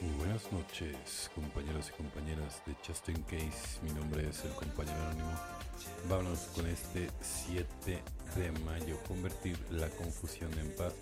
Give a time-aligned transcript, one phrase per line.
[0.00, 3.80] Buenas noches, compañeros y compañeras de Just In Case.
[3.82, 5.32] Mi nombre es el compañero anónimo.
[6.08, 8.00] Vámonos con este 7
[8.36, 8.96] de mayo.
[9.08, 10.92] Convertir la confusión en paz.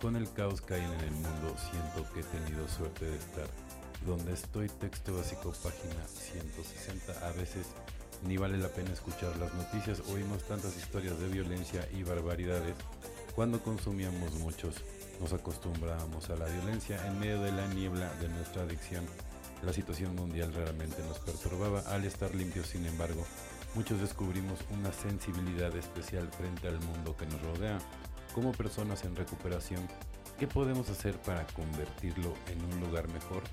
[0.00, 3.48] Con el caos que hay en el mundo, siento que he tenido suerte de estar.
[4.06, 7.28] Donde estoy, texto básico, página 160.
[7.28, 7.66] A veces
[8.24, 10.00] ni vale la pena escuchar las noticias.
[10.08, 12.74] Oímos tantas historias de violencia y barbaridades
[13.38, 14.74] cuando consumíamos muchos
[15.20, 19.06] nos acostumbrábamos a la violencia en medio de la niebla de nuestra adicción.
[19.62, 21.82] La situación mundial realmente nos perturbaba.
[21.82, 23.24] Al estar limpios, sin embargo,
[23.76, 27.78] muchos descubrimos una sensibilidad especial frente al mundo que nos rodea.
[28.34, 29.86] Como personas en recuperación,
[30.36, 33.44] ¿qué podemos hacer para convertirlo en un lugar mejor?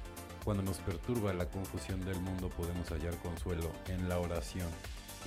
[0.43, 4.67] Cuando nos perturba la confusión del mundo podemos hallar consuelo en la oración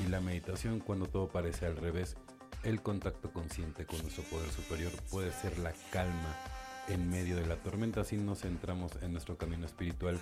[0.05, 2.16] y la meditación cuando todo parece al revés
[2.65, 6.37] el contacto consciente con nuestro poder superior puede ser la calma
[6.89, 8.05] en medio de la tormenta.
[8.05, 10.19] Si nos centramos en nuestro camino espiritual,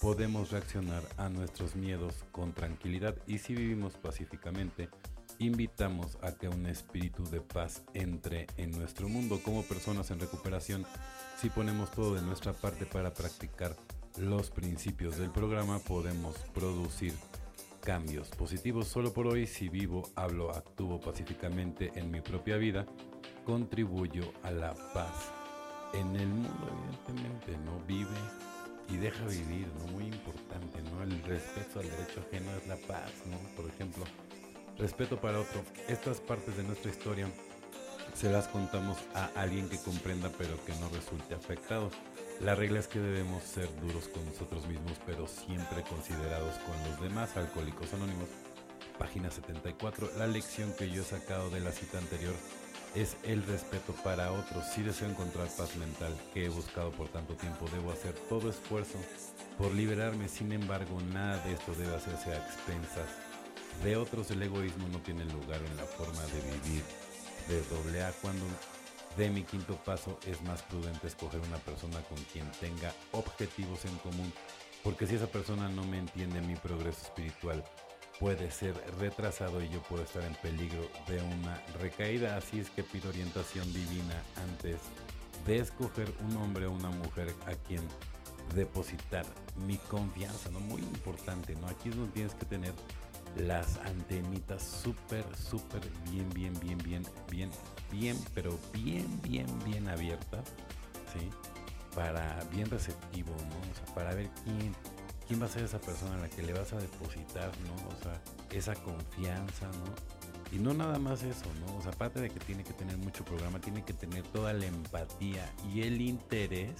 [0.00, 4.88] podemos reaccionar a nuestros miedos con tranquilidad y si vivimos pacíficamente,
[5.38, 10.86] invitamos a que un espíritu de paz entre en nuestro mundo como personas en recuperación.
[11.40, 13.76] Si ponemos todo de nuestra parte para practicar
[14.18, 17.14] los principios del programa, podemos producir
[17.82, 18.86] cambios positivos.
[18.88, 22.86] Solo por hoy, si vivo, hablo, actúo pacíficamente en mi propia vida,
[23.44, 25.30] contribuyo a la paz.
[25.92, 28.16] En el mundo, evidentemente, no vive
[28.88, 29.92] y deja vivir, ¿no?
[29.92, 31.02] Muy importante, ¿no?
[31.02, 33.36] El respeto al derecho ajeno es la paz, ¿no?
[33.56, 34.04] Por ejemplo,
[34.78, 35.62] respeto para otro.
[35.88, 37.28] Estas partes de nuestra historia
[38.14, 41.90] se las contamos a alguien que comprenda pero que no resulte afectado.
[42.40, 47.00] La regla es que debemos ser duros con nosotros mismos, pero siempre considerados con los
[47.00, 48.28] demás alcohólicos anónimos.
[48.98, 50.10] Página 74.
[50.18, 52.34] La lección que yo he sacado de la cita anterior
[52.94, 54.64] es el respeto para otros.
[54.66, 58.98] Si deseo encontrar paz mental que he buscado por tanto tiempo, debo hacer todo esfuerzo
[59.56, 60.28] por liberarme.
[60.28, 63.08] Sin embargo, nada de esto debe hacerse a expensas
[63.82, 64.30] de otros.
[64.30, 66.82] El egoísmo no tiene lugar en la forma de vivir
[67.48, 68.44] de doble A cuando
[69.16, 73.96] de mi quinto paso es más prudente escoger una persona con quien tenga objetivos en
[73.98, 74.32] común,
[74.82, 77.62] porque si esa persona no me entiende mi progreso espiritual,
[78.18, 82.36] puede ser retrasado y yo puedo estar en peligro de una recaída.
[82.36, 84.76] Así es que pido orientación divina antes
[85.46, 87.82] de escoger un hombre o una mujer a quien
[88.54, 89.26] depositar
[89.66, 90.60] mi confianza, ¿no?
[90.60, 91.66] Muy importante, ¿no?
[91.68, 92.72] Aquí es donde tienes que tener
[93.36, 97.50] las antenitas súper, súper bien, bien, bien, bien, bien,
[97.90, 100.44] bien, pero bien, bien, bien abiertas,
[101.12, 101.30] ¿sí?
[101.94, 103.94] Para bien receptivo, ¿no?
[103.94, 104.74] Para ver quién,
[105.26, 107.74] quién va a ser esa persona a la que le vas a depositar, ¿no?
[107.88, 108.20] O sea,
[108.50, 110.22] esa confianza, ¿no?
[110.52, 111.76] Y no nada más eso, ¿no?
[111.76, 114.66] O sea, aparte de que tiene que tener mucho programa, tiene que tener toda la
[114.66, 116.72] empatía y el interés,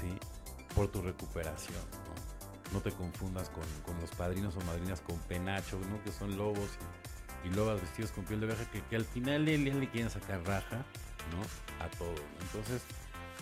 [0.00, 0.08] ¿sí?
[0.74, 1.82] Por tu recuperación.
[2.72, 6.02] No te confundas con, los padrinos o madrinas con penacho, ¿no?
[6.02, 6.70] Que son lobos
[7.44, 10.84] y, lobas vestidos con piel de oveja que, al final le, le, quieren sacar raja,
[11.30, 11.84] ¿no?
[11.84, 12.14] A todo.
[12.40, 12.82] Entonces,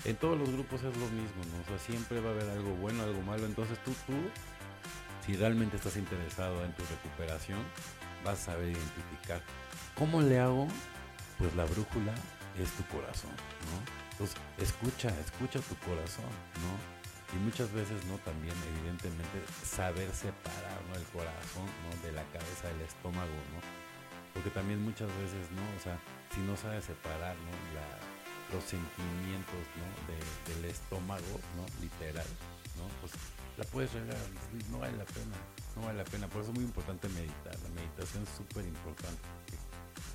[0.04, 1.62] en todos los grupos es lo mismo, ¿no?
[1.62, 3.46] O sea, siempre va a haber algo bueno, algo malo.
[3.46, 4.12] Entonces tú, tú,
[5.24, 7.60] si realmente estás interesado en tu recuperación,
[8.24, 9.40] vas a saber identificar.
[9.94, 10.68] ¿Cómo le hago?
[11.38, 12.14] Pues la brújula
[12.58, 14.04] es tu corazón, ¿no?
[14.12, 16.30] Entonces, escucha, escucha tu corazón,
[16.62, 16.93] ¿no?
[17.34, 20.94] Y muchas veces no también evidentemente saber separar ¿no?
[20.94, 21.90] el corazón ¿no?
[22.06, 23.60] de la cabeza del estómago no
[24.32, 25.98] porque también muchas veces no o sea
[26.34, 27.52] si no sabes separar ¿no?
[28.52, 29.88] Los sentimientos ¿no?
[30.54, 32.26] del estómago no literal
[32.76, 33.12] no pues
[33.56, 34.18] la puedes regar
[34.70, 35.36] no vale la pena
[35.74, 36.28] no vale la pena.
[36.28, 37.58] Por eso es muy importante meditar.
[37.64, 39.18] La meditación es súper importante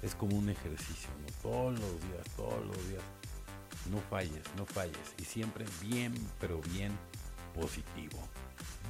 [0.01, 3.03] es como un ejercicio no todos los días todos los días
[3.89, 5.15] no falles, no falles.
[5.17, 6.91] Y siempre bien, pero bien
[7.53, 8.17] positivo.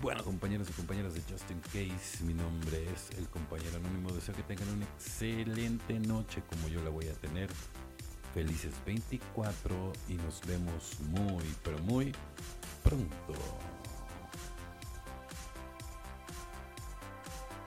[0.02, 4.12] Bueno, compañeros y compañeras de Justin Case, mi nombre es el compañero anónimo.
[4.12, 7.50] Deseo que tengan una excelente noche como yo la voy a tener.
[8.34, 12.14] Felices 24 y nos vemos muy, pero muy
[12.84, 13.34] pronto.